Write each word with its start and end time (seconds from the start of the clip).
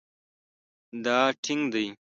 دا 1.05 1.17
ټینګ 1.43 1.63
دی 1.73 1.85